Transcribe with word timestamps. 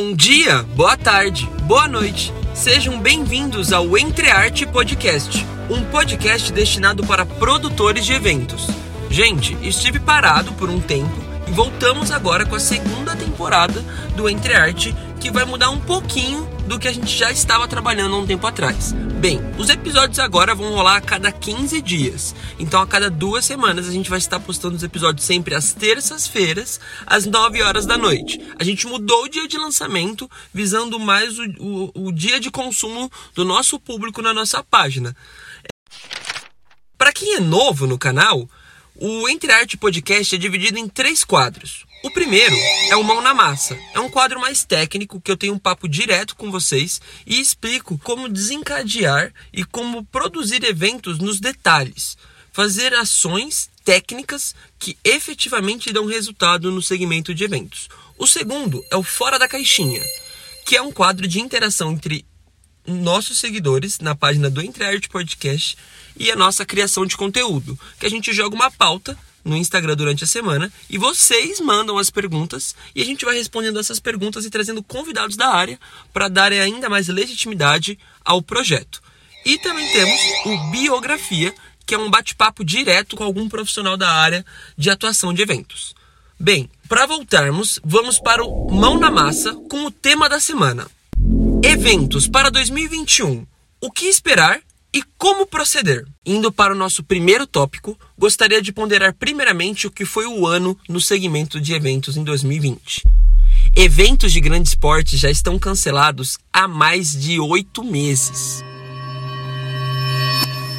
Bom 0.00 0.14
dia, 0.14 0.62
boa 0.76 0.96
tarde, 0.96 1.50
boa 1.64 1.88
noite. 1.88 2.32
Sejam 2.54 3.00
bem-vindos 3.00 3.72
ao 3.72 3.98
Entre 3.98 4.30
Arte 4.30 4.64
Podcast, 4.64 5.44
um 5.68 5.82
podcast 5.82 6.52
destinado 6.52 7.04
para 7.04 7.26
produtores 7.26 8.06
de 8.06 8.12
eventos. 8.12 8.68
Gente, 9.10 9.58
estive 9.60 9.98
parado 9.98 10.52
por 10.52 10.70
um 10.70 10.78
tempo 10.78 11.10
e 11.48 11.50
voltamos 11.50 12.12
agora 12.12 12.46
com 12.46 12.54
a 12.54 12.60
segunda 12.60 13.16
temporada 13.16 13.84
do 14.14 14.28
Entre 14.28 14.54
Arte, 14.54 14.94
que 15.18 15.32
vai 15.32 15.44
mudar 15.44 15.70
um 15.70 15.80
pouquinho 15.80 16.48
do 16.68 16.78
que 16.78 16.86
a 16.86 16.92
gente 16.92 17.10
já 17.10 17.32
estava 17.32 17.66
trabalhando 17.66 18.14
há 18.14 18.18
um 18.18 18.26
tempo 18.26 18.46
atrás. 18.46 18.94
Bem, 19.18 19.40
os 19.58 19.68
episódios 19.68 20.20
agora 20.20 20.54
vão 20.54 20.72
rolar 20.72 20.98
a 20.98 21.00
cada 21.00 21.32
15 21.32 21.82
dias. 21.82 22.36
Então, 22.56 22.80
a 22.80 22.86
cada 22.86 23.10
duas 23.10 23.44
semanas, 23.44 23.88
a 23.88 23.90
gente 23.90 24.08
vai 24.08 24.18
estar 24.20 24.38
postando 24.38 24.76
os 24.76 24.84
episódios 24.84 25.26
sempre 25.26 25.56
às 25.56 25.72
terças-feiras, 25.72 26.78
às 27.04 27.26
9 27.26 27.60
horas 27.60 27.84
da 27.84 27.98
noite. 27.98 28.40
A 28.56 28.62
gente 28.62 28.86
mudou 28.86 29.24
o 29.24 29.28
dia 29.28 29.48
de 29.48 29.58
lançamento, 29.58 30.30
visando 30.54 31.00
mais 31.00 31.36
o, 31.36 31.44
o, 31.58 32.06
o 32.06 32.12
dia 32.12 32.38
de 32.38 32.48
consumo 32.48 33.10
do 33.34 33.44
nosso 33.44 33.76
público 33.80 34.22
na 34.22 34.32
nossa 34.32 34.62
página. 34.62 35.16
Para 36.96 37.12
quem 37.12 37.34
é 37.34 37.40
novo 37.40 37.88
no 37.88 37.98
canal, 37.98 38.48
o 39.00 39.28
Entre 39.28 39.52
Arte 39.52 39.76
Podcast 39.76 40.34
é 40.34 40.38
dividido 40.38 40.76
em 40.76 40.88
três 40.88 41.22
quadros. 41.22 41.86
O 42.02 42.10
primeiro 42.10 42.56
é 42.90 42.96
o 42.96 43.04
Mão 43.04 43.20
na 43.20 43.32
Massa. 43.32 43.78
É 43.94 44.00
um 44.00 44.10
quadro 44.10 44.40
mais 44.40 44.64
técnico 44.64 45.20
que 45.20 45.30
eu 45.30 45.36
tenho 45.36 45.54
um 45.54 45.58
papo 45.58 45.88
direto 45.88 46.34
com 46.34 46.50
vocês 46.50 47.00
e 47.24 47.40
explico 47.40 47.96
como 47.98 48.28
desencadear 48.28 49.32
e 49.52 49.64
como 49.64 50.04
produzir 50.04 50.64
eventos 50.64 51.18
nos 51.18 51.38
detalhes. 51.38 52.16
Fazer 52.52 52.92
ações 52.94 53.70
técnicas 53.84 54.52
que 54.78 54.98
efetivamente 55.04 55.92
dão 55.92 56.04
resultado 56.06 56.72
no 56.72 56.82
segmento 56.82 57.32
de 57.32 57.44
eventos. 57.44 57.88
O 58.18 58.26
segundo 58.26 58.84
é 58.90 58.96
o 58.96 59.02
Fora 59.02 59.38
da 59.38 59.46
Caixinha, 59.46 60.02
que 60.66 60.76
é 60.76 60.82
um 60.82 60.90
quadro 60.90 61.28
de 61.28 61.40
interação 61.40 61.92
entre 61.92 62.24
nossos 62.84 63.38
seguidores 63.38 63.98
na 64.00 64.14
página 64.14 64.50
do 64.50 64.60
Entre 64.60 64.84
Arte 64.84 65.08
Podcast 65.08 65.76
e 66.18 66.30
a 66.30 66.36
nossa 66.36 66.66
criação 66.66 67.06
de 67.06 67.16
conteúdo, 67.16 67.78
que 67.98 68.06
a 68.06 68.10
gente 68.10 68.32
joga 68.32 68.54
uma 68.54 68.70
pauta 68.70 69.16
no 69.44 69.56
Instagram 69.56 69.96
durante 69.96 70.24
a 70.24 70.26
semana 70.26 70.70
e 70.90 70.98
vocês 70.98 71.60
mandam 71.60 71.96
as 71.96 72.10
perguntas 72.10 72.74
e 72.94 73.00
a 73.00 73.04
gente 73.04 73.24
vai 73.24 73.36
respondendo 73.36 73.78
essas 73.78 73.98
perguntas 73.98 74.44
e 74.44 74.50
trazendo 74.50 74.82
convidados 74.82 75.36
da 75.36 75.48
área 75.48 75.78
para 76.12 76.28
darem 76.28 76.60
ainda 76.60 76.88
mais 76.88 77.08
legitimidade 77.08 77.98
ao 78.24 78.42
projeto. 78.42 79.00
E 79.44 79.56
também 79.58 79.90
temos 79.92 80.20
o 80.44 80.70
Biografia, 80.70 81.54
que 81.86 81.94
é 81.94 81.98
um 81.98 82.10
bate-papo 82.10 82.64
direto 82.64 83.16
com 83.16 83.24
algum 83.24 83.48
profissional 83.48 83.96
da 83.96 84.10
área 84.10 84.44
de 84.76 84.90
atuação 84.90 85.32
de 85.32 85.40
eventos. 85.40 85.94
Bem, 86.38 86.68
para 86.88 87.06
voltarmos, 87.06 87.80
vamos 87.84 88.18
para 88.18 88.44
o 88.44 88.70
Mão 88.70 88.98
na 88.98 89.10
Massa 89.10 89.54
com 89.70 89.86
o 89.86 89.90
tema 89.90 90.28
da 90.28 90.38
semana. 90.38 90.86
Eventos 91.62 92.28
para 92.28 92.50
2021. 92.50 93.46
O 93.80 93.90
que 93.90 94.06
esperar 94.06 94.60
e 94.92 95.02
como 95.18 95.46
proceder? 95.46 96.06
Indo 96.24 96.50
para 96.50 96.72
o 96.72 96.76
nosso 96.76 97.02
primeiro 97.04 97.46
tópico, 97.46 97.98
gostaria 98.16 98.62
de 98.62 98.72
ponderar 98.72 99.14
primeiramente 99.14 99.86
o 99.86 99.90
que 99.90 100.04
foi 100.04 100.26
o 100.26 100.46
ano 100.46 100.78
no 100.88 101.00
segmento 101.00 101.60
de 101.60 101.74
eventos 101.74 102.16
em 102.16 102.24
2020. 102.24 103.04
Eventos 103.76 104.32
de 104.32 104.40
grande 104.40 104.68
esporte 104.68 105.16
já 105.16 105.30
estão 105.30 105.58
cancelados 105.58 106.38
há 106.52 106.66
mais 106.66 107.12
de 107.12 107.38
oito 107.38 107.84
meses. 107.84 108.64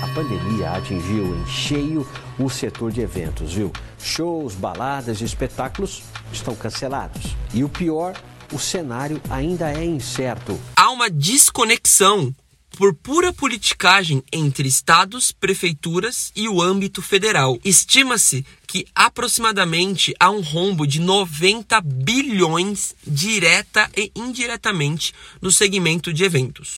A 0.01 0.07
pandemia 0.07 0.71
atingiu 0.71 1.35
em 1.35 1.45
cheio 1.47 2.07
o 2.39 2.49
setor 2.49 2.91
de 2.91 3.01
eventos, 3.01 3.53
viu? 3.53 3.71
Shows, 4.01 4.55
baladas 4.55 5.21
e 5.21 5.25
espetáculos 5.25 6.01
estão 6.33 6.55
cancelados. 6.55 7.35
E 7.53 7.63
o 7.63 7.69
pior, 7.69 8.19
o 8.51 8.57
cenário 8.57 9.21
ainda 9.29 9.71
é 9.71 9.85
incerto. 9.85 10.59
Há 10.75 10.89
uma 10.89 11.09
desconexão 11.09 12.33
por 12.79 12.93
pura 12.93 13.33
politicagem 13.33 14.23
entre 14.31 14.65
estados, 14.65 15.33
prefeituras 15.33 16.31
e 16.33 16.47
o 16.47 16.61
âmbito 16.61 17.01
federal. 17.01 17.59
Estima-se 17.61 18.45
que 18.65 18.85
aproximadamente 18.95 20.13
há 20.17 20.31
um 20.31 20.39
rombo 20.39 20.87
de 20.87 21.01
90 21.01 21.81
bilhões 21.81 22.95
direta 23.05 23.91
e 23.97 24.09
indiretamente 24.15 25.13
no 25.41 25.51
segmento 25.51 26.13
de 26.13 26.23
eventos. 26.23 26.75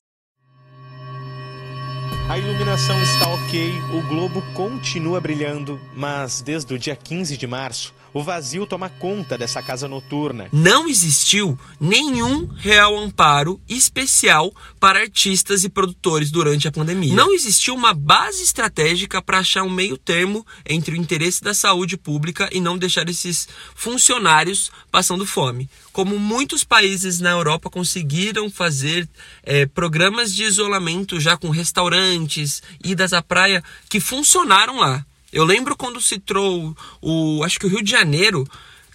A 2.28 2.36
iluminação 2.36 3.00
está 3.00 3.28
ok, 3.28 3.72
o 3.92 4.02
globo 4.08 4.42
continua 4.54 5.20
brilhando, 5.20 5.80
mas 5.94 6.42
desde 6.42 6.74
o 6.74 6.78
dia 6.80 6.96
15 6.96 7.36
de 7.36 7.46
março, 7.46 7.94
o 8.14 8.22
vazio 8.22 8.66
toma 8.66 8.88
conta 8.88 9.38
dessa 9.38 9.62
casa 9.62 9.88
noturna. 9.88 10.48
Não 10.52 10.88
existiu 10.88 11.58
nenhum 11.80 12.46
real 12.46 12.96
amparo 12.98 13.60
especial 13.68 14.52
para 14.78 15.00
artistas 15.00 15.64
e 15.64 15.68
produtores 15.68 16.30
durante 16.30 16.68
a 16.68 16.72
pandemia. 16.72 17.14
Não 17.14 17.32
existiu 17.32 17.74
uma 17.74 17.94
base 17.94 18.42
estratégica 18.42 19.22
para 19.22 19.38
achar 19.38 19.62
um 19.62 19.70
meio 19.70 19.96
termo 19.96 20.46
entre 20.68 20.94
o 20.94 20.98
interesse 20.98 21.42
da 21.42 21.54
saúde 21.54 21.96
pública 21.96 22.48
e 22.52 22.60
não 22.60 22.76
deixar 22.76 23.08
esses 23.08 23.48
funcionários 23.74 24.70
passando 24.90 25.26
fome. 25.26 25.68
Como 25.92 26.18
muitos 26.18 26.64
países 26.64 27.20
na 27.20 27.30
Europa 27.30 27.70
conseguiram 27.70 28.50
fazer 28.50 29.08
é, 29.42 29.66
programas 29.66 30.34
de 30.34 30.44
isolamento 30.44 31.20
já 31.20 31.36
com 31.36 31.50
restaurantes, 31.50 32.62
idas 32.82 33.12
à 33.12 33.22
praia 33.22 33.62
que 33.88 34.00
funcionaram 34.00 34.78
lá. 34.78 35.04
Eu 35.32 35.44
lembro 35.44 35.74
quando 35.74 36.00
se 36.00 36.18
trouxe 36.18 36.74
o, 37.00 37.42
acho 37.42 37.58
que 37.58 37.66
o 37.66 37.68
Rio 37.68 37.82
de 37.82 37.90
Janeiro 37.90 38.46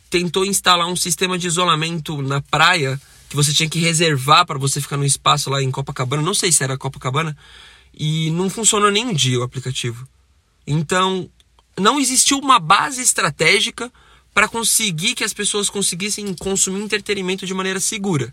tentou 0.10 0.46
instalar 0.46 0.88
um 0.88 0.96
sistema 0.96 1.38
de 1.38 1.48
isolamento 1.48 2.22
na 2.22 2.42
praia 2.42 3.02
que 3.28 3.36
você 3.36 3.52
tinha 3.54 3.70
que 3.70 3.80
reservar 3.80 4.46
para 4.46 4.60
você 4.60 4.80
ficar 4.80 4.98
no 4.98 5.04
espaço 5.04 5.50
lá 5.50 5.62
em 5.62 5.72
Copacabana. 5.72 6.22
Não 6.22 6.34
sei 6.34 6.52
se 6.52 6.64
era 6.64 6.78
Copacabana 6.78 7.36
e 7.94 8.30
não 8.32 8.50
funcionou 8.50 8.92
nem 8.92 9.06
um 9.06 9.14
dia 9.14 9.40
o 9.40 9.44
aplicativo. 9.44 10.08
Então, 10.66 11.30
não 11.78 12.00
existiu 12.00 12.38
uma 12.38 12.60
base 12.60 13.02
estratégica 13.02 13.92
para 14.34 14.48
conseguir 14.48 15.16
que 15.16 15.24
as 15.24 15.34
pessoas 15.34 15.70
conseguissem 15.70 16.34
consumir 16.36 16.82
entretenimento 16.82 17.46
de 17.46 17.54
maneira 17.54 17.80
segura. 17.80 18.32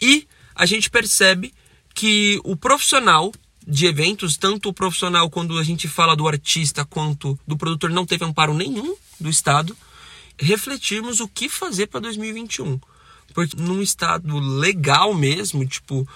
E 0.00 0.28
a 0.54 0.66
gente 0.66 0.90
percebe 0.90 1.52
que 1.94 2.38
o 2.44 2.54
profissional 2.54 3.32
de 3.66 3.86
eventos, 3.86 4.36
tanto 4.36 4.68
o 4.68 4.72
profissional 4.72 5.30
quando 5.30 5.58
a 5.58 5.62
gente 5.62 5.88
fala 5.88 6.16
do 6.16 6.26
artista 6.26 6.84
quanto 6.84 7.38
do 7.46 7.56
produtor 7.56 7.90
não 7.90 8.06
teve 8.06 8.24
amparo 8.24 8.54
nenhum 8.54 8.96
do 9.20 9.30
Estado, 9.30 9.76
refletirmos 10.38 11.20
o 11.20 11.28
que 11.28 11.48
fazer 11.48 11.86
para 11.86 12.00
2021. 12.00 12.80
Porque 13.32 13.56
num 13.56 13.80
estado 13.80 14.38
legal 14.38 15.14
mesmo, 15.14 15.64
tipo, 15.66 16.06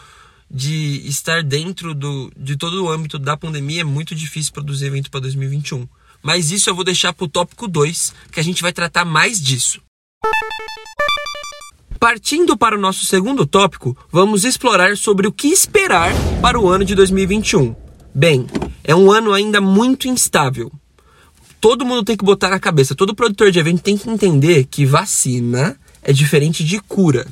de 0.51 1.03
estar 1.07 1.43
dentro 1.43 1.95
do, 1.95 2.31
de 2.37 2.57
todo 2.57 2.85
o 2.85 2.91
âmbito 2.91 3.19
da 3.19 3.37
pandemia, 3.37 3.81
é 3.81 3.85
muito 3.85 4.15
difícil 4.15 4.53
produzir 4.53 4.87
evento 4.87 5.11
para 5.11 5.21
2021. 5.21 5.89
Mas 6.23 6.51
isso 6.51 6.69
eu 6.69 6.75
vou 6.75 6.85
deixar 6.85 7.13
para 7.13 7.25
o 7.25 7.29
tópico 7.29 7.69
2, 7.69 8.15
que 8.33 8.41
a 8.41 8.43
gente 8.43 8.63
vai 8.63 8.73
tratar 8.73 9.05
mais 9.05 9.41
disso. 9.41 9.81
Partindo 11.99 12.57
para 12.57 12.77
o 12.77 12.81
nosso 12.81 13.07
segundo 13.07 13.47
tópico, 13.47 13.97
vamos 14.13 14.45
explorar 14.45 14.97
sobre 14.97 15.27
o 15.27 15.33
que 15.33 15.49
esperar 15.49 16.13
para 16.43 16.61
o 16.61 16.69
ano 16.69 16.85
de 16.85 16.95
2021. 16.95 17.75
Bem, 18.15 18.47
é 18.85 18.95
um 18.95 19.11
ano 19.11 19.33
ainda 19.33 19.61
muito 19.61 20.07
instável. 20.07 20.71
Todo 21.61 21.87
mundo 21.87 22.05
tem 22.05 22.17
que 22.17 22.25
botar 22.25 22.51
na 22.51 22.61
cabeça, 22.61 22.95
todo 22.95 23.15
produtor 23.15 23.51
de 23.51 23.59
evento 23.59 23.83
tem 23.83 23.97
que 23.97 24.11
entender 24.11 24.65
que 24.65 24.85
vacina 24.85 25.77
é 26.03 26.13
diferente 26.13 26.63
de 26.63 26.79
cura. 26.81 27.27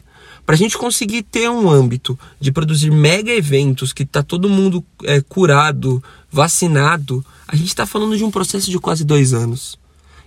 Para 0.46 0.54
a 0.54 0.58
gente 0.58 0.76
conseguir 0.76 1.22
ter 1.22 1.48
um 1.48 1.70
âmbito 1.70 2.18
de 2.40 2.50
produzir 2.50 2.90
mega 2.90 3.32
eventos 3.32 3.92
que 3.92 4.02
está 4.02 4.22
todo 4.22 4.48
mundo 4.48 4.84
é, 5.04 5.20
curado, 5.20 6.02
vacinado, 6.30 7.24
a 7.46 7.54
gente 7.54 7.68
está 7.68 7.86
falando 7.86 8.16
de 8.16 8.24
um 8.24 8.30
processo 8.30 8.70
de 8.70 8.78
quase 8.78 9.04
dois 9.04 9.32
anos. 9.32 9.78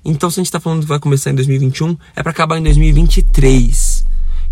Então, 0.06 0.29
se 0.29 0.39
a 0.39 0.41
gente 0.41 0.47
está 0.47 0.59
falando 0.59 0.81
que 0.81 0.88
vai 0.88 1.00
começar 1.00 1.31
em 1.31 1.35
2021, 1.35 1.97
é 2.15 2.23
para 2.23 2.31
acabar 2.31 2.57
em 2.57 2.63
2023. 2.63 3.96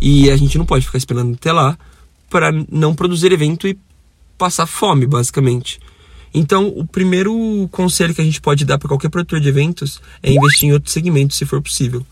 E 0.02 0.30
a 0.30 0.38
gente 0.38 0.58
não 0.58 0.66
pode 0.66 0.86
ficar 0.86 0.98
esperando 0.98 1.34
até 1.34 1.52
lá 1.52 1.78
para 2.30 2.52
não 2.70 2.94
produzir 2.94 3.32
evento 3.32 3.68
e 3.68 3.78
passar 4.38 4.66
fome, 4.66 5.06
basicamente. 5.06 5.80
Então, 6.34 6.68
o 6.68 6.86
primeiro 6.86 7.34
conselho 7.72 8.14
que 8.14 8.22
a 8.22 8.26
gente 8.26 8.42
pode 8.42 8.66
dar 8.66 8.78
para 8.78 8.90
qualquer 8.90 9.10
produtor 9.10 9.40
de 9.40 9.48
eventos 9.48 10.02
é 10.22 10.34
investir 10.34 10.68
em 10.68 10.74
outro 10.74 10.92
segmento, 10.92 11.34
se 11.34 11.46
for 11.46 11.62
possível. 11.62 12.06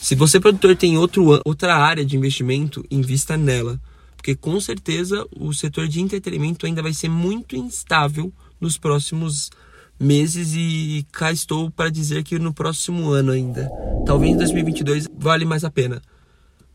Se 0.00 0.14
você, 0.14 0.38
produtor, 0.38 0.76
tem 0.76 0.98
outro, 0.98 1.40
outra 1.44 1.76
área 1.76 2.04
de 2.04 2.16
investimento, 2.16 2.84
invista 2.90 3.36
nela. 3.36 3.80
Porque 4.16 4.34
com 4.34 4.60
certeza 4.60 5.26
o 5.34 5.52
setor 5.54 5.88
de 5.88 6.00
entretenimento 6.00 6.66
ainda 6.66 6.82
vai 6.82 6.92
ser 6.92 7.08
muito 7.08 7.56
instável 7.56 8.30
nos 8.60 8.76
próximos 8.76 9.50
meses 9.98 10.52
e 10.54 11.06
cá 11.10 11.32
estou 11.32 11.70
para 11.70 11.90
dizer 11.90 12.22
que 12.22 12.38
no 12.38 12.52
próximo 12.52 13.10
ano 13.10 13.32
ainda, 13.32 13.70
talvez 14.04 14.32
em 14.32 14.36
2022, 14.36 15.08
vale 15.18 15.46
mais 15.46 15.64
a 15.64 15.70
pena. 15.70 16.02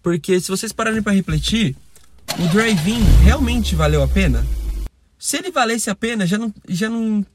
Porque 0.05 0.39
se 0.39 0.49
vocês 0.49 0.71
pararem 0.71 1.01
para 1.01 1.13
refletir, 1.13 1.75
o 2.37 2.47
drive-in 2.49 3.01
realmente 3.23 3.73
valeu 3.73 4.03
a 4.03 4.07
pena? 4.07 4.45
Se 5.17 5.35
ele 5.35 5.49
valesse 5.49 5.89
a 5.89 5.95
pena, 5.95 6.27
já 6.27 6.37
não, 6.37 6.53
já 6.69 6.87
não, 6.87 7.25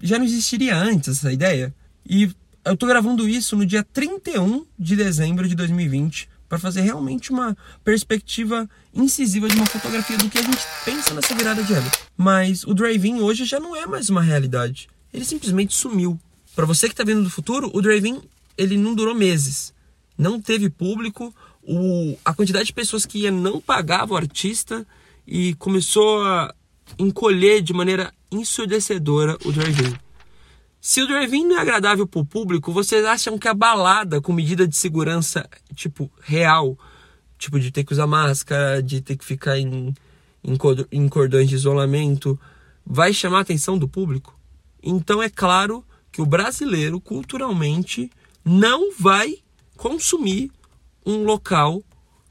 já 0.00 0.20
não 0.20 0.24
existiria 0.24 0.76
antes 0.76 1.18
essa 1.18 1.32
ideia. 1.32 1.74
E 2.08 2.30
eu 2.64 2.76
tô 2.76 2.86
gravando 2.86 3.28
isso 3.28 3.56
no 3.56 3.66
dia 3.66 3.82
31 3.82 4.64
de 4.78 4.94
dezembro 4.94 5.48
de 5.48 5.56
2020, 5.56 6.28
para 6.48 6.60
fazer 6.60 6.82
realmente 6.82 7.32
uma 7.32 7.56
perspectiva 7.82 8.70
incisiva 8.94 9.48
de 9.48 9.56
uma 9.56 9.66
fotografia 9.66 10.16
do 10.16 10.28
que 10.30 10.38
a 10.38 10.42
gente 10.42 10.62
pensa 10.84 11.12
nessa 11.14 11.34
virada 11.34 11.64
de 11.64 11.72
ano. 11.72 11.90
Mas 12.16 12.62
o 12.62 12.72
drive-in 12.72 13.18
hoje 13.18 13.44
já 13.44 13.58
não 13.58 13.74
é 13.74 13.84
mais 13.84 14.08
uma 14.08 14.22
realidade. 14.22 14.88
Ele 15.12 15.24
simplesmente 15.24 15.74
sumiu. 15.74 16.16
Para 16.54 16.66
você 16.66 16.86
que 16.86 16.92
está 16.92 17.02
vendo 17.02 17.24
do 17.24 17.30
futuro, 17.30 17.68
o 17.74 17.82
drive-in 17.82 18.22
ele 18.56 18.76
não 18.76 18.94
durou 18.94 19.12
meses. 19.12 19.74
Não 20.16 20.40
teve 20.40 20.70
público, 20.70 21.34
o, 21.62 22.16
a 22.24 22.34
quantidade 22.34 22.66
de 22.66 22.72
pessoas 22.72 23.06
que 23.06 23.20
ia 23.20 23.30
não 23.30 23.60
pagava 23.60 24.14
o 24.14 24.16
artista 24.16 24.86
e 25.26 25.54
começou 25.54 26.22
a 26.24 26.54
encolher 26.98 27.62
de 27.62 27.72
maneira 27.72 28.12
ensurdecedora 28.30 29.36
o 29.44 29.52
drive-in. 29.52 29.94
Se 30.80 31.00
o 31.00 31.06
drive-in 31.06 31.46
não 31.46 31.58
é 31.58 31.60
agradável 31.60 32.06
para 32.06 32.20
o 32.20 32.26
público, 32.26 32.72
vocês 32.72 33.04
acham 33.04 33.38
que 33.38 33.46
a 33.46 33.54
balada 33.54 34.20
com 34.20 34.32
medida 34.32 34.66
de 34.66 34.76
segurança, 34.76 35.48
tipo, 35.76 36.10
real, 36.20 36.76
tipo, 37.38 37.60
de 37.60 37.70
ter 37.70 37.84
que 37.84 37.92
usar 37.92 38.06
máscara, 38.06 38.82
de 38.82 39.00
ter 39.00 39.16
que 39.16 39.24
ficar 39.24 39.58
em, 39.58 39.94
em, 40.42 40.58
em 40.90 41.08
cordões 41.08 41.48
de 41.48 41.54
isolamento, 41.54 42.38
vai 42.84 43.14
chamar 43.14 43.38
a 43.38 43.42
atenção 43.42 43.78
do 43.78 43.86
público? 43.86 44.36
Então 44.82 45.22
é 45.22 45.30
claro 45.30 45.84
que 46.10 46.20
o 46.20 46.26
brasileiro, 46.26 47.00
culturalmente, 47.00 48.10
não 48.44 48.92
vai 48.98 49.36
consumir 49.76 50.50
um 51.04 51.24
local 51.24 51.82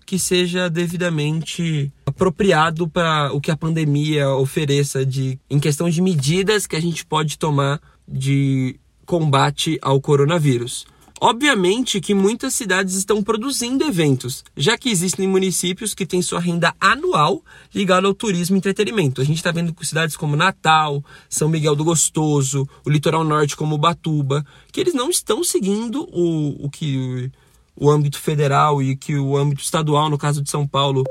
que 0.05 0.19
seja 0.19 0.69
devidamente 0.69 1.91
apropriado 2.05 2.87
para 2.87 3.31
o 3.33 3.39
que 3.39 3.51
a 3.51 3.55
pandemia 3.55 4.29
ofereça 4.31 5.05
de 5.05 5.39
em 5.49 5.59
questão 5.59 5.89
de 5.89 6.01
medidas 6.01 6.67
que 6.67 6.75
a 6.75 6.81
gente 6.81 7.05
pode 7.05 7.37
tomar 7.37 7.79
de 8.07 8.77
combate 9.05 9.79
ao 9.81 10.01
coronavírus. 10.01 10.85
Obviamente 11.23 12.01
que 12.01 12.15
muitas 12.15 12.55
cidades 12.55 12.95
estão 12.95 13.21
produzindo 13.21 13.85
eventos, 13.85 14.43
já 14.57 14.75
que 14.75 14.89
existem 14.89 15.27
municípios 15.27 15.93
que 15.93 16.03
têm 16.03 16.19
sua 16.19 16.39
renda 16.39 16.73
anual 16.79 17.43
ligada 17.75 18.07
ao 18.07 18.13
turismo 18.15 18.55
e 18.55 18.57
entretenimento. 18.57 19.21
A 19.21 19.23
gente 19.23 19.37
está 19.37 19.51
vendo 19.51 19.71
cidades 19.85 20.17
como 20.17 20.35
Natal, 20.35 21.03
São 21.29 21.47
Miguel 21.47 21.75
do 21.75 21.83
Gostoso, 21.83 22.67
o 22.83 22.89
litoral 22.89 23.23
norte 23.23 23.55
como 23.55 23.77
Batuba, 23.77 24.43
que 24.71 24.79
eles 24.81 24.95
não 24.95 25.11
estão 25.11 25.43
seguindo 25.43 26.01
o, 26.11 26.65
o 26.65 26.69
que 26.71 27.31
o 27.75 27.89
âmbito 27.89 28.19
federal 28.19 28.81
e 28.81 28.95
que 28.95 29.17
o 29.17 29.37
âmbito 29.37 29.61
estadual, 29.61 30.09
no 30.09 30.17
caso 30.17 30.41
de 30.41 30.49
São 30.49 30.67
Paulo, 30.67 31.03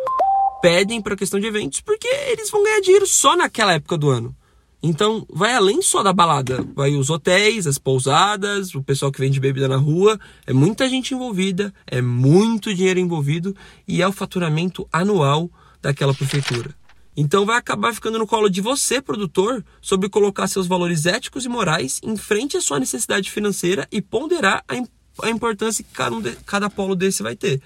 pedem 0.60 1.00
para 1.00 1.14
a 1.14 1.16
questão 1.16 1.40
de 1.40 1.46
eventos, 1.46 1.80
porque 1.80 2.08
eles 2.28 2.50
vão 2.50 2.62
ganhar 2.62 2.80
dinheiro 2.80 3.06
só 3.06 3.36
naquela 3.36 3.72
época 3.72 3.96
do 3.96 4.10
ano. 4.10 4.34
Então, 4.82 5.26
vai 5.28 5.52
além 5.52 5.82
só 5.82 6.02
da 6.02 6.12
balada. 6.12 6.64
Vai 6.74 6.94
os 6.94 7.10
hotéis, 7.10 7.66
as 7.66 7.76
pousadas, 7.76 8.74
o 8.74 8.82
pessoal 8.82 9.12
que 9.12 9.20
vende 9.20 9.38
bebida 9.38 9.68
na 9.68 9.76
rua. 9.76 10.18
É 10.46 10.54
muita 10.54 10.88
gente 10.88 11.12
envolvida, 11.12 11.72
é 11.86 12.00
muito 12.00 12.74
dinheiro 12.74 12.98
envolvido 12.98 13.54
e 13.86 14.00
é 14.00 14.08
o 14.08 14.12
faturamento 14.12 14.88
anual 14.90 15.50
daquela 15.82 16.14
prefeitura. 16.14 16.74
Então, 17.14 17.44
vai 17.44 17.58
acabar 17.58 17.92
ficando 17.92 18.18
no 18.18 18.26
colo 18.26 18.48
de 18.48 18.62
você, 18.62 19.02
produtor, 19.02 19.62
sobre 19.82 20.08
colocar 20.08 20.46
seus 20.46 20.66
valores 20.66 21.04
éticos 21.04 21.44
e 21.44 21.48
morais 21.48 22.00
em 22.02 22.16
frente 22.16 22.56
à 22.56 22.60
sua 22.62 22.80
necessidade 22.80 23.30
financeira 23.30 23.86
e 23.92 24.00
ponderar 24.00 24.64
a 24.66 24.76
a 25.22 25.30
importância 25.30 25.84
que 25.84 25.92
cada, 25.92 26.14
um 26.14 26.20
de, 26.20 26.32
cada 26.46 26.70
polo 26.70 26.94
desse 26.94 27.22
vai 27.22 27.36
ter. 27.36 27.60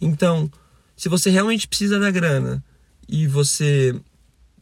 Então, 0.00 0.50
se 0.96 1.08
você 1.08 1.30
realmente 1.30 1.66
precisa 1.66 1.98
da 1.98 2.10
grana 2.10 2.62
e 3.08 3.26
você 3.26 3.98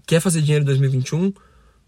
quer 0.06 0.20
fazer 0.20 0.40
dinheiro 0.40 0.62
em 0.62 0.66
2021, 0.66 1.32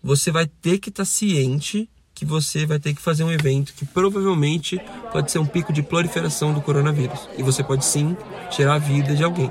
você 0.02 0.30
vai 0.30 0.46
ter 0.46 0.78
que 0.78 0.88
estar 0.88 1.02
tá 1.02 1.08
ciente 1.08 1.88
que 2.14 2.24
você 2.24 2.66
vai 2.66 2.78
ter 2.78 2.94
que 2.94 3.00
fazer 3.00 3.24
um 3.24 3.32
evento 3.32 3.72
que 3.72 3.86
provavelmente 3.86 4.78
pode 5.10 5.30
ser 5.30 5.38
um 5.38 5.46
pico 5.46 5.72
de 5.72 5.82
proliferação 5.82 6.52
do 6.52 6.60
coronavírus. 6.60 7.28
E 7.38 7.42
você 7.42 7.64
pode 7.64 7.84
sim 7.84 8.16
tirar 8.50 8.74
a 8.74 8.78
vida 8.78 9.16
de 9.16 9.24
alguém. 9.24 9.50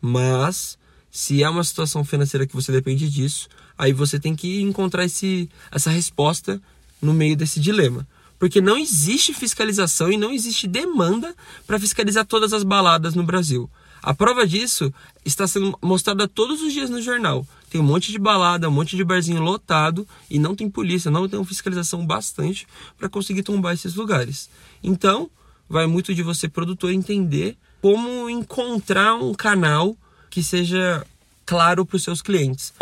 Mas, 0.00 0.78
se 1.10 1.42
é 1.42 1.48
uma 1.48 1.64
situação 1.64 2.04
financeira 2.04 2.46
que 2.46 2.54
você 2.54 2.70
depende 2.70 3.08
disso, 3.10 3.48
aí 3.76 3.92
você 3.92 4.20
tem 4.20 4.36
que 4.36 4.62
encontrar 4.62 5.04
esse, 5.04 5.50
essa 5.72 5.90
resposta 5.90 6.60
no 7.02 7.12
meio 7.12 7.36
desse 7.36 7.58
dilema 7.58 8.06
porque 8.40 8.62
não 8.62 8.78
existe 8.78 9.34
fiscalização 9.34 10.10
e 10.10 10.16
não 10.16 10.32
existe 10.32 10.66
demanda 10.66 11.36
para 11.66 11.78
fiscalizar 11.78 12.24
todas 12.24 12.54
as 12.54 12.62
baladas 12.62 13.14
no 13.14 13.22
Brasil. 13.22 13.70
A 14.02 14.14
prova 14.14 14.46
disso 14.46 14.92
está 15.26 15.46
sendo 15.46 15.78
mostrada 15.82 16.26
todos 16.26 16.62
os 16.62 16.72
dias 16.72 16.88
no 16.88 17.02
jornal. 17.02 17.46
Tem 17.68 17.78
um 17.78 17.84
monte 17.84 18.10
de 18.10 18.18
balada, 18.18 18.66
um 18.66 18.72
monte 18.72 18.96
de 18.96 19.04
barzinho 19.04 19.42
lotado 19.42 20.08
e 20.30 20.38
não 20.38 20.56
tem 20.56 20.70
polícia, 20.70 21.10
não 21.10 21.28
tem 21.28 21.38
uma 21.38 21.44
fiscalização 21.44 22.06
bastante 22.06 22.66
para 22.96 23.10
conseguir 23.10 23.42
tombar 23.42 23.74
esses 23.74 23.94
lugares. 23.94 24.48
Então, 24.82 25.30
vai 25.68 25.86
muito 25.86 26.14
de 26.14 26.22
você, 26.22 26.48
produtor, 26.48 26.92
entender 26.92 27.58
como 27.82 28.30
encontrar 28.30 29.16
um 29.16 29.34
canal 29.34 29.94
que 30.30 30.42
seja 30.42 31.06
claro 31.44 31.84
para 31.84 31.96
os 31.96 32.02
seus 32.02 32.22
clientes. 32.22 32.72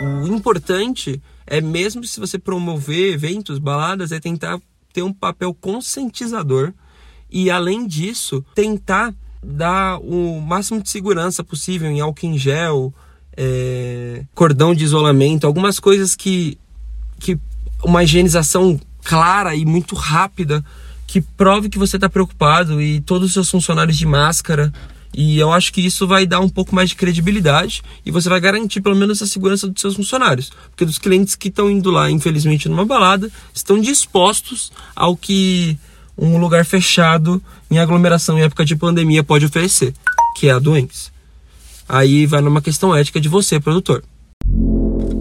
O 0.00 0.26
importante 0.26 1.22
é, 1.46 1.60
mesmo 1.60 2.04
se 2.04 2.18
você 2.18 2.38
promover 2.38 3.12
eventos, 3.12 3.58
baladas, 3.58 4.12
é 4.12 4.18
tentar 4.18 4.60
ter 4.94 5.02
um 5.02 5.12
papel 5.12 5.52
conscientizador 5.52 6.72
e, 7.28 7.50
além 7.50 7.84
disso, 7.84 8.42
tentar 8.54 9.12
dar 9.42 9.98
o 9.98 10.40
máximo 10.40 10.80
de 10.80 10.88
segurança 10.88 11.42
possível 11.42 11.90
em 11.90 12.00
álcool 12.00 12.26
em 12.26 12.38
gel, 12.38 12.94
é, 13.36 14.24
cordão 14.34 14.72
de 14.72 14.84
isolamento, 14.84 15.46
algumas 15.46 15.80
coisas 15.80 16.14
que, 16.14 16.56
que 17.18 17.36
uma 17.82 18.04
higienização 18.04 18.80
clara 19.02 19.54
e 19.56 19.66
muito 19.66 19.96
rápida 19.96 20.64
que 21.08 21.20
prove 21.20 21.68
que 21.68 21.78
você 21.78 21.96
está 21.96 22.08
preocupado 22.08 22.80
e 22.80 23.00
todos 23.00 23.26
os 23.26 23.32
seus 23.34 23.50
funcionários 23.50 23.98
de 23.98 24.06
máscara 24.06 24.72
e 25.16 25.38
eu 25.38 25.52
acho 25.52 25.72
que 25.72 25.80
isso 25.80 26.08
vai 26.08 26.26
dar 26.26 26.40
um 26.40 26.48
pouco 26.48 26.74
mais 26.74 26.88
de 26.88 26.96
credibilidade 26.96 27.82
e 28.04 28.10
você 28.10 28.28
vai 28.28 28.40
garantir 28.40 28.80
pelo 28.80 28.96
menos 28.96 29.22
a 29.22 29.26
segurança 29.26 29.68
dos 29.68 29.80
seus 29.80 29.94
funcionários. 29.94 30.50
Porque 30.70 30.84
dos 30.84 30.98
clientes 30.98 31.36
que 31.36 31.48
estão 31.48 31.70
indo 31.70 31.88
lá, 31.90 32.10
infelizmente, 32.10 32.68
numa 32.68 32.84
balada, 32.84 33.30
estão 33.54 33.80
dispostos 33.80 34.72
ao 34.94 35.16
que 35.16 35.78
um 36.18 36.36
lugar 36.38 36.64
fechado 36.64 37.40
em 37.70 37.78
aglomeração 37.78 38.36
em 38.36 38.42
época 38.42 38.64
de 38.64 38.74
pandemia 38.74 39.22
pode 39.22 39.46
oferecer, 39.46 39.94
que 40.36 40.48
é 40.48 40.50
a 40.50 40.58
doença. 40.58 41.12
Aí 41.88 42.26
vai 42.26 42.40
numa 42.40 42.60
questão 42.60 42.94
ética 42.94 43.20
de 43.20 43.28
você, 43.28 43.60
produtor. 43.60 44.02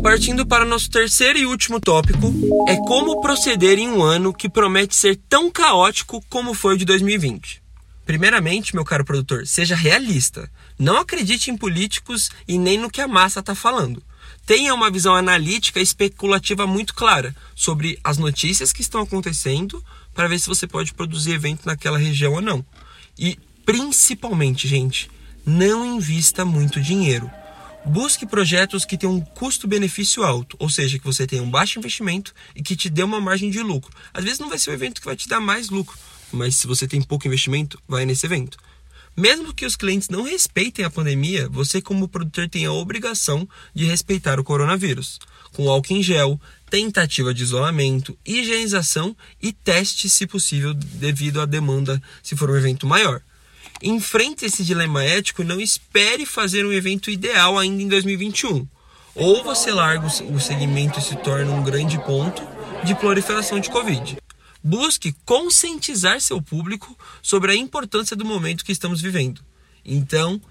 Partindo 0.01 0.45
para 0.45 0.65
nosso 0.65 0.89
terceiro 0.89 1.37
e 1.37 1.45
último 1.45 1.79
tópico, 1.79 2.33
é 2.67 2.75
como 2.77 3.21
proceder 3.21 3.77
em 3.77 3.89
um 3.89 4.01
ano 4.01 4.33
que 4.33 4.49
promete 4.49 4.95
ser 4.95 5.19
tão 5.29 5.51
caótico 5.51 6.21
como 6.29 6.53
foi 6.53 6.75
o 6.75 6.77
de 6.77 6.83
2020. 6.83 7.62
Primeiramente, 8.05 8.75
meu 8.75 8.83
caro 8.83 9.05
produtor, 9.05 9.47
seja 9.47 9.75
realista. 9.75 10.49
Não 10.77 10.97
acredite 10.97 11.49
em 11.49 11.57
políticos 11.57 12.29
e 12.47 12.57
nem 12.57 12.77
no 12.77 12.89
que 12.89 13.01
a 13.01 13.07
massa 13.07 13.39
está 13.39 13.55
falando. 13.55 14.03
Tenha 14.45 14.73
uma 14.73 14.91
visão 14.91 15.15
analítica 15.15 15.79
e 15.79 15.83
especulativa 15.83 16.67
muito 16.67 16.93
clara 16.93 17.33
sobre 17.55 17.97
as 18.03 18.17
notícias 18.17 18.73
que 18.73 18.81
estão 18.81 19.01
acontecendo 19.01 19.83
para 20.13 20.27
ver 20.27 20.37
se 20.37 20.47
você 20.47 20.67
pode 20.67 20.93
produzir 20.93 21.31
evento 21.31 21.65
naquela 21.65 21.97
região 21.97 22.33
ou 22.33 22.41
não. 22.41 22.65
E 23.17 23.39
principalmente, 23.65 24.67
gente, 24.67 25.09
não 25.45 25.85
invista 25.95 26.43
muito 26.43 26.81
dinheiro. 26.81 27.31
Busque 27.85 28.25
projetos 28.25 28.85
que 28.85 28.97
tenham 28.97 29.15
um 29.15 29.21
custo-benefício 29.21 30.23
alto, 30.23 30.55
ou 30.57 30.69
seja, 30.69 30.97
que 30.97 31.05
você 31.05 31.27
tenha 31.27 31.43
um 31.43 31.49
baixo 31.49 31.79
investimento 31.79 32.33
e 32.55 32.63
que 32.63 32.77
te 32.77 32.89
dê 32.89 33.03
uma 33.03 33.19
margem 33.19 33.49
de 33.49 33.61
lucro. 33.61 33.91
Às 34.13 34.23
vezes 34.23 34.39
não 34.39 34.49
vai 34.49 34.57
ser 34.57 34.71
o 34.71 34.73
evento 34.73 35.01
que 35.01 35.05
vai 35.05 35.17
te 35.17 35.27
dar 35.27 35.41
mais 35.41 35.69
lucro, 35.69 35.97
mas 36.35 36.55
se 36.55 36.67
você 36.67 36.87
tem 36.87 37.01
pouco 37.01 37.27
investimento, 37.27 37.79
vai 37.87 38.05
nesse 38.05 38.25
evento. 38.25 38.57
Mesmo 39.15 39.53
que 39.53 39.65
os 39.65 39.75
clientes 39.75 40.09
não 40.09 40.23
respeitem 40.23 40.83
a 40.83 40.89
pandemia, 40.89 41.47
você, 41.47 41.79
como 41.79 42.07
produtor, 42.07 42.49
tem 42.49 42.65
a 42.65 42.71
obrigação 42.71 43.47
de 43.73 43.85
respeitar 43.85 44.39
o 44.39 44.43
coronavírus. 44.43 45.19
Com 45.53 45.69
álcool 45.69 45.93
em 45.93 46.01
gel, 46.01 46.41
tentativa 46.67 47.31
de 47.31 47.43
isolamento, 47.43 48.17
higienização 48.25 49.15
e 49.39 49.53
teste, 49.53 50.09
se 50.09 50.25
possível, 50.25 50.73
devido 50.73 51.39
à 51.39 51.45
demanda, 51.45 52.01
se 52.23 52.35
for 52.35 52.49
um 52.49 52.55
evento 52.55 52.87
maior. 52.87 53.21
Enfrente 53.83 54.45
esse 54.45 54.63
dilema 54.63 55.03
ético 55.03 55.43
e 55.43 55.45
não 55.45 55.61
espere 55.61 56.25
fazer 56.25 56.65
um 56.65 56.73
evento 56.73 57.11
ideal 57.11 57.59
ainda 57.59 57.83
em 57.83 57.87
2021. 57.87 58.67
Ou 59.13 59.43
você 59.43 59.71
larga 59.71 60.07
o 60.07 60.39
segmento 60.39 60.97
e 60.97 61.03
se 61.03 61.15
torna 61.17 61.51
um 61.51 61.63
grande 61.63 61.99
ponto 61.99 62.41
de 62.83 62.95
proliferação 62.95 63.59
de 63.59 63.69
Covid. 63.69 64.17
Busque 64.63 65.13
conscientizar 65.25 66.21
seu 66.21 66.41
público 66.41 66.97
sobre 67.21 67.51
a 67.51 67.55
importância 67.55 68.15
do 68.15 68.23
momento 68.23 68.63
que 68.63 68.71
estamos 68.71 69.01
vivendo. 69.01 69.41
Então, 69.83 70.41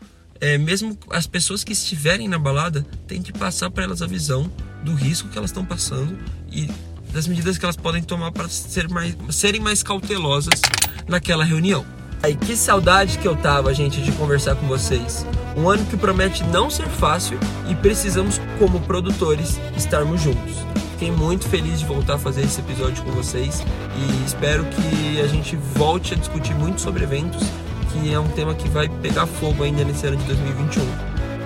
é, 0.40 0.58
mesmo 0.58 0.98
as 1.10 1.26
pessoas 1.26 1.64
que 1.64 1.72
estiverem 1.72 2.28
na 2.28 2.38
balada, 2.38 2.86
tente 3.06 3.32
passar 3.32 3.70
para 3.70 3.84
elas 3.84 4.02
a 4.02 4.06
visão 4.06 4.52
do 4.84 4.92
risco 4.92 5.28
que 5.28 5.38
elas 5.38 5.50
estão 5.50 5.64
passando 5.64 6.18
e 6.50 6.68
das 7.12 7.26
medidas 7.26 7.56
que 7.56 7.64
elas 7.64 7.76
podem 7.76 8.02
tomar 8.02 8.32
para 8.32 8.48
ser 8.48 8.88
mais, 8.88 9.16
serem 9.30 9.60
mais 9.60 9.82
cautelosas 9.82 10.60
naquela 11.08 11.44
reunião. 11.44 11.86
Aí, 12.22 12.36
que 12.36 12.56
saudade 12.56 13.18
que 13.18 13.26
eu 13.26 13.34
tava, 13.36 13.74
gente, 13.74 14.00
de 14.00 14.12
conversar 14.12 14.54
com 14.54 14.66
vocês. 14.66 15.26
Um 15.56 15.68
ano 15.68 15.84
que 15.86 15.96
promete 15.96 16.44
não 16.44 16.70
ser 16.70 16.88
fácil 16.88 17.38
e 17.68 17.74
precisamos, 17.74 18.40
como 18.58 18.80
produtores, 18.80 19.58
estarmos 19.76 20.20
juntos. 20.20 20.54
Fiquei 21.02 21.16
muito 21.16 21.48
feliz 21.48 21.80
de 21.80 21.84
voltar 21.84 22.14
a 22.14 22.18
fazer 22.18 22.42
esse 22.42 22.60
episódio 22.60 23.02
com 23.02 23.10
vocês 23.10 23.60
e 23.96 24.24
espero 24.24 24.64
que 24.66 25.20
a 25.20 25.26
gente 25.26 25.56
volte 25.74 26.14
a 26.14 26.16
discutir 26.16 26.54
muito 26.54 26.80
sobre 26.80 27.02
eventos, 27.02 27.42
que 27.90 28.14
é 28.14 28.20
um 28.20 28.28
tema 28.28 28.54
que 28.54 28.68
vai 28.68 28.88
pegar 28.88 29.26
fogo 29.26 29.64
ainda 29.64 29.82
nesse 29.82 30.06
ano 30.06 30.16
de 30.16 30.22
2021. 30.26 30.84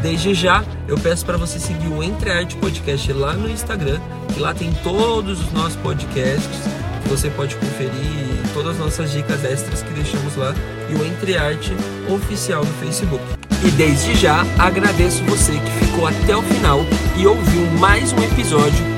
Desde 0.03 0.35
já, 0.35 0.63
eu 0.87 0.99
peço 0.99 1.25
para 1.25 1.39
você 1.39 1.59
seguir 1.59 1.89
o 1.89 2.03
Entre 2.03 2.31
Arte 2.31 2.55
Podcast 2.57 3.11
lá 3.15 3.33
no 3.33 3.49
Instagram, 3.49 3.99
que 4.35 4.39
lá 4.39 4.53
tem 4.53 4.71
todos 4.85 5.41
os 5.41 5.51
nossos 5.53 5.77
podcasts, 5.77 6.61
que 7.03 7.09
você 7.09 7.31
pode 7.31 7.57
conferir 7.57 8.53
todas 8.53 8.73
as 8.73 8.79
nossas 8.79 9.11
dicas 9.11 9.43
extras 9.43 9.81
que 9.81 9.91
deixamos 9.95 10.37
lá, 10.37 10.55
e 10.91 10.95
o 10.97 11.03
Entre 11.03 11.39
Arte 11.39 11.73
oficial 12.11 12.63
no 12.63 12.73
Facebook. 12.75 13.25
E 13.65 13.71
desde 13.71 14.17
já, 14.17 14.45
agradeço 14.59 15.25
você 15.25 15.53
que 15.53 15.87
ficou 15.87 16.07
até 16.07 16.37
o 16.37 16.43
final 16.43 16.81
e 17.17 17.27
ouviu 17.27 17.65
mais 17.79 18.13
um 18.13 18.23
episódio 18.23 18.96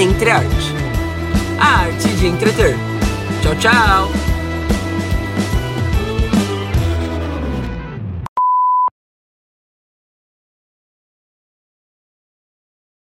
Entre 0.00 0.30
Arte. 0.30 0.48
A 1.60 1.80
arte 1.82 2.08
de 2.08 2.26
entreter. 2.26 2.74
Tchau, 3.42 3.54
tchau! 3.56 4.29